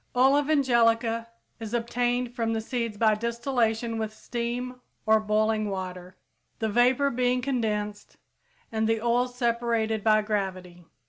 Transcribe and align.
Oil 0.15 0.35
of 0.37 0.49
angelica 0.49 1.27
is 1.59 1.75
obtained 1.75 2.33
from 2.35 2.53
the 2.53 2.59
seeds 2.59 2.97
by 2.97 3.13
distillation 3.13 3.99
with 3.99 4.11
steam 4.15 4.81
or 5.05 5.19
boiling 5.19 5.69
water, 5.69 6.17
the 6.57 6.69
vapor 6.69 7.11
being 7.11 7.39
condensed 7.39 8.17
and 8.71 8.89
the 8.89 8.99
oil 8.99 9.27
separated 9.27 10.03
by 10.03 10.23
gravity. 10.23 10.85